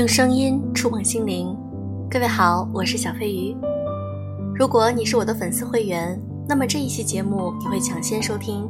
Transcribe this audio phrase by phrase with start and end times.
[0.00, 1.54] 用声音触碰心灵，
[2.10, 3.54] 各位好，我是小飞鱼。
[4.54, 6.18] 如果你是我的粉丝会员，
[6.48, 8.66] 那么这一期节目你会抢先收听。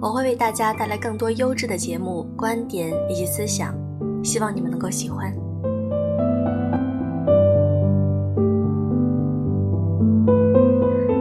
[0.00, 3.74] 我会为大家带来更多优质的节目、观点以及思想，
[4.24, 5.30] 希望你们能够喜欢。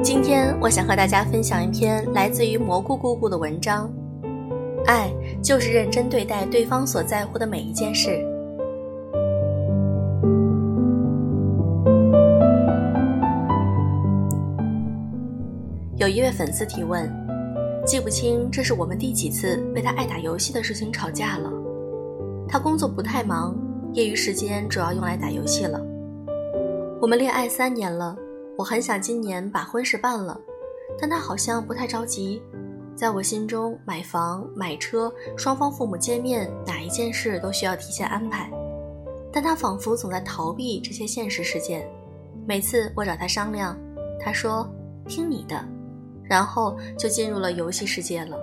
[0.01, 3.91] 今天我想和大家分享一篇来自于蘑菇姑姑的文章。
[4.85, 5.11] 爱
[5.43, 8.25] 就是认真对待对方所在乎的每一件事。
[15.99, 17.11] 有一位粉丝提问，
[17.85, 21.51] 记不清这是我们第几次为他爱打游戏的事情吵架了。
[22.47, 23.53] 他工作不太忙，
[23.91, 25.77] 业余时间主要用来打游戏了。
[27.01, 28.15] 我们恋爱三年了，
[28.57, 30.39] 我很想今年把婚事办了，
[30.97, 32.41] 但他好像不太着急。
[32.95, 38.49] 在我心中，买房、买车、双方父母见面，哪一件事都需要提前安排。
[39.33, 41.85] 但他仿佛总在逃避这些现实事件。
[42.47, 43.77] 每次我找他商量，
[44.17, 44.65] 他说
[45.05, 45.61] ：“听你的。”
[46.29, 48.37] 然后就进入了游戏世界了。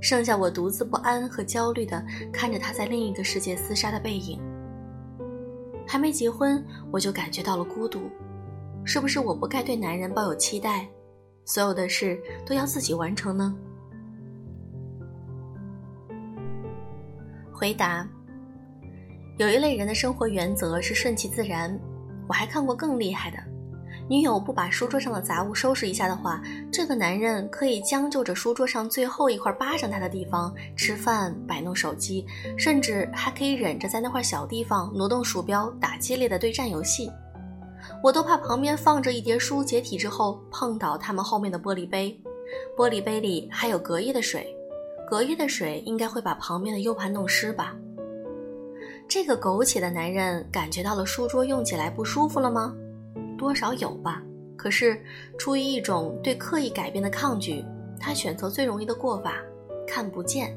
[0.00, 4.38] 剩下我独自不安和焦虑的看着他在另一个世界厮杀的背影。
[5.86, 8.02] 还没结婚，我就感觉到了孤独。
[8.84, 10.86] 是不是我不该对男人抱有期待？
[11.44, 13.56] 所有的事都要自己完成呢？
[17.52, 18.06] 回答：
[19.38, 21.76] 有一类人的生活原则是顺其自然。
[22.28, 23.38] 我还看过更厉害的，
[24.08, 26.40] 女友不把书桌上的杂物收拾一下的话，
[26.70, 32.24] 这个男人可以将就着书桌上最后一块巴掌他的地方吃饭、摆弄手机，
[32.56, 37.10] 甚至还可以忍着在那块小地方挪动鼠标打激烈的对战游戏。
[38.00, 42.16] 我都怕旁边放着一叠书解体之后碰倒他们后面的玻璃杯，
[42.76, 44.46] 玻璃杯里还有隔夜的水。
[45.10, 47.74] 隔夜的水应该会把旁边的 U 盘弄湿吧？
[49.08, 52.72] 这个苟且的男人感觉到了书桌用起来不舒服了吗？
[53.36, 54.22] 多少有吧。
[54.56, 55.00] 可是
[55.38, 57.64] 出于一种对刻意改变的抗拒，
[58.00, 59.34] 他选择最容易的过法，
[59.86, 60.56] 看不见。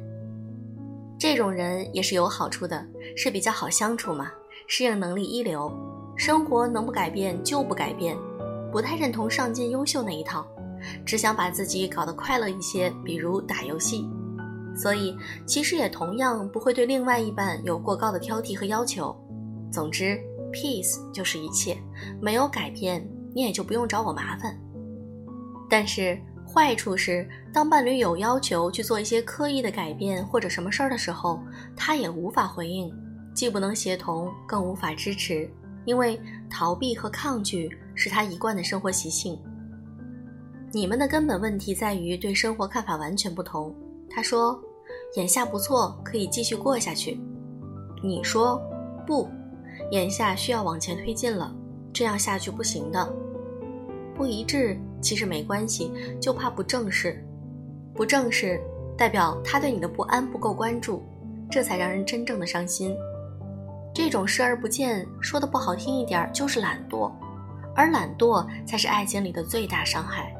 [1.19, 2.85] 这种人也是有好处的，
[3.15, 4.31] 是比较好相处嘛，
[4.67, 5.71] 适应能力一流，
[6.15, 8.17] 生活能不改变就不改变，
[8.71, 10.47] 不太认同上进优秀那一套，
[11.05, 14.09] 只想把自己搞得快乐一些，比如打游戏。
[14.73, 15.13] 所以，
[15.45, 19.13] 其实也同样不会对另外一半有过高的挑剔和要求。
[19.69, 20.17] 总之
[20.51, 21.77] ，peace 就是一切，
[22.21, 24.57] 没有改变，你也就不用找我麻烦。
[25.69, 31.39] 但是坏处是，当伴侣有要求去做一些刻意的改变或者什么事儿的时候，
[31.75, 32.91] 他也无法回应，
[33.33, 35.49] 既不能协同，更无法支持，
[35.85, 39.39] 因为逃避和抗拒是他一贯的生活习性。
[40.71, 43.75] 你们的根本问题在于对生活看法完全不同。
[44.09, 44.59] 他说。
[45.15, 47.19] 眼下不错，可以继续过下去。
[48.03, 48.61] 你说
[49.07, 49.27] 不，
[49.91, 51.53] 眼下需要往前推进了，
[51.93, 53.13] 这样下去不行的。
[54.15, 57.23] 不一致其实没关系，就怕不正视。
[57.93, 58.61] 不正视
[58.97, 61.03] 代表他对你的不安不够关注，
[61.49, 62.95] 这才让人真正的伤心。
[63.93, 67.11] 这种视而不见，说的不好听一点就是懒惰，
[67.75, 70.33] 而懒惰才是爱情里的最大伤害。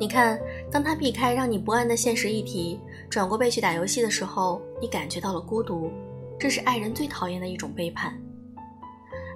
[0.00, 0.40] 你看，
[0.70, 2.80] 当他避开让你不安的现实议题。
[3.10, 5.90] 转过背去打游戏的时候，你感觉到了孤独，
[6.38, 8.18] 这是爱人最讨厌的一种背叛。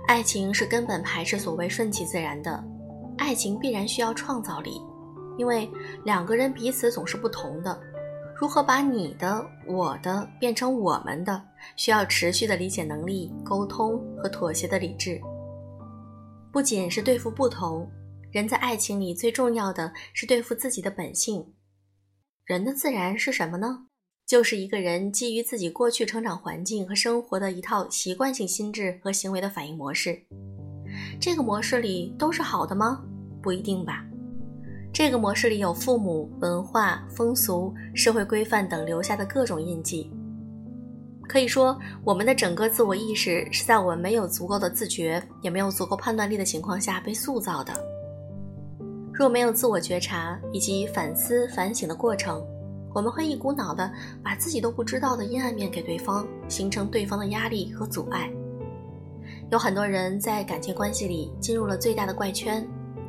[0.07, 2.65] 爱情是根本排斥所谓顺其自然的，
[3.19, 4.81] 爱情必然需要创造力，
[5.37, 5.69] 因为
[6.05, 7.79] 两个人彼此总是不同的。
[8.39, 11.43] 如何把你的、我的变成我们的，
[11.75, 15.21] 需要持续的理解能力、沟通和妥协的理智。
[16.53, 17.91] 不仅是对付不同，
[18.31, 21.55] 人在爱情里最重要的是对付自己的本性。
[22.45, 23.87] 人的自然是什么呢？
[24.27, 30.21] 就是一个人基于自己过去成长环境和生活的一套习惯性心智和行为的反应模式。
[31.21, 33.05] 这个模式里都是好的吗？
[33.41, 34.05] 不一定吧。
[34.93, 40.11] 这个模式里有父母、文化、风俗、社会规范等留下的各种印记。
[41.29, 47.73] 可以说，我们的整个自我意识是在我们没有足够的自觉，也没有足够判断力的情况下被塑造的。
[49.13, 52.45] 若没有自我觉察以及反思反省的过程，
[52.97, 58.33] 我们会一股脑的把自己都不知道的阴暗面给对方，形成对方的压力和阻碍。
[59.51, 62.67] 有很多人在感情关系里进入了最大的怪圈，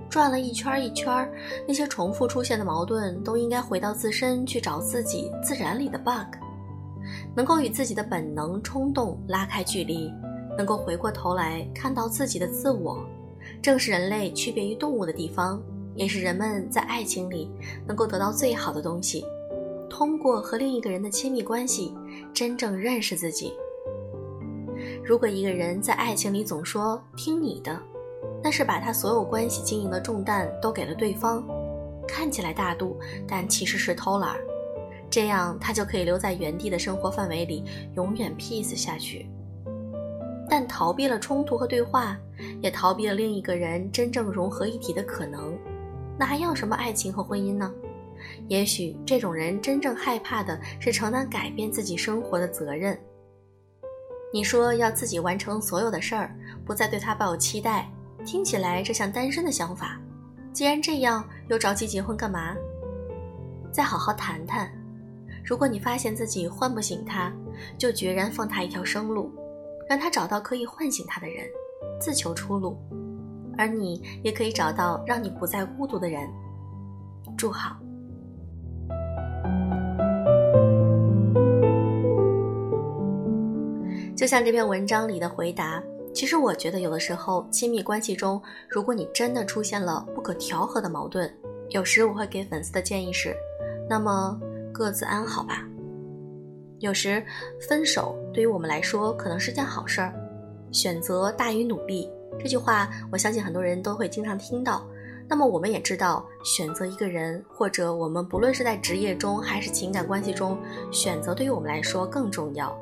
[0.10, 1.32] 转了一圈一圈，
[1.66, 6.36] 那些重复出现的矛盾都应该回到自身去找自己自然里的 bug，
[7.34, 10.12] 能够与自己的本能冲动拉开距离，
[10.58, 13.08] 能够回过头来看到自己的自我，
[13.62, 15.64] 正是人类区别于动物的地方。
[15.96, 17.50] 也是人们在爱情里
[17.88, 19.26] 能够得到最好的东西，
[19.98, 21.92] 通过和另一个人的亲密关系，
[22.32, 23.52] 真正认识自己。
[25.04, 27.82] 如果一个人在爱情里总说听你的，
[28.44, 31.44] 那是把他所有关系经营的重担都给了对方，
[32.08, 32.96] 看起来大度，
[33.28, 34.38] 但其实是偷懒。
[35.10, 37.64] 这样他就可以留在原地的生活范围里，
[37.96, 39.28] 永远 peace 下去。
[40.48, 42.16] 但逃避了冲突和对话，
[42.62, 45.58] 也逃避了另一个人真正融合一体的可能，
[46.20, 47.74] 那还要什么爱情和婚姻呢？
[48.48, 52.98] 也许这种人真正害怕的是承担改变自己生活的责任。
[54.34, 56.36] 你说要自己完成所有的事儿，
[56.66, 57.90] 不再对他抱有期待，
[58.26, 60.00] 听起来这像单身的想法。
[60.52, 62.56] 既然这样，又着急结婚干嘛？
[63.72, 64.70] 再好好谈谈。
[65.46, 67.32] 如果你发现自己唤不醒他，
[67.78, 69.32] 就决然放他一条生路，
[69.88, 71.48] 让他找到可以唤醒他的人，
[72.02, 72.78] 自求出路。
[73.58, 76.30] 而你也可以找到让你不再孤独的人。
[77.38, 77.78] 祝好。
[84.28, 85.82] 就像这篇文章里的回答，
[86.14, 91.34] 其实我觉得有的时候亲密关系中，如果你真的出现了不可调和的矛盾，
[91.70, 93.34] 有时我会给粉丝的建议是，
[93.90, 94.38] 那么
[94.74, 95.66] 各自安好吧。
[96.80, 97.26] 有时
[97.70, 100.14] 分手对于我们来说可能是件好事儿，
[100.74, 104.86] 选择大于努力这句话，我相信很多人都会经常听到。
[105.30, 110.58] 那么我们也知道，选择一个人，或者我们不论是在职业中还是情感关系中，
[110.92, 112.78] 选择对于我们来说更重要。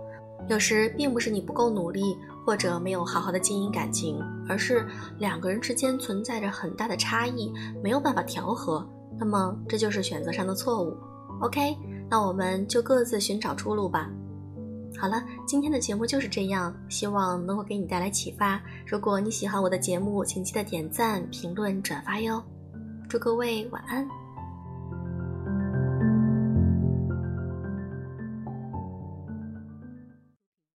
[0.48, 4.86] 有时并不是你不够努力，或者没有好好的经营感情，而是
[5.18, 7.52] 两个人之间存在着很大的差异，
[7.84, 8.88] 没有办法调和。
[9.18, 10.96] 那么这就是选择上的错误。
[11.42, 11.76] OK，
[12.10, 14.10] 那我们就各自寻找出路吧。
[14.98, 18.62] 好了，今天的节目就是这样，希望能够给你带来启发。
[18.86, 22.42] 如果你喜欢我的节目，请记得点赞、评论、转发哟。
[23.10, 24.25] 祝各位晚安。